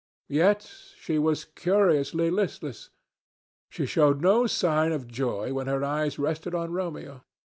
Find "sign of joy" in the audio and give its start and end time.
4.47-5.53